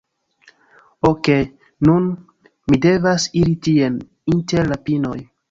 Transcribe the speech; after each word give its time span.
Okej, 1.09 1.37
nun, 1.89 2.07
mi 2.71 2.81
devas 2.87 3.29
iri 3.43 3.55
tien, 3.69 4.01
inter 4.39 4.73
la 4.75 4.81
pinoj. 4.91 5.17